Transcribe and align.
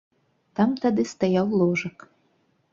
Там 0.59 0.69
тады 0.85 1.05
стаяў 1.13 1.47
ложак. 1.63 2.11